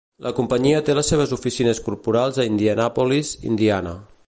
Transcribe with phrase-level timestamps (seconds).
[0.27, 3.97] La companyia té les seves oficines corporals a Indianapolis, Indiana.